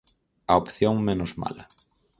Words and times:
A 0.47 0.53
opción 0.61 0.95
"menos 1.07 1.37
mala". 1.41 1.65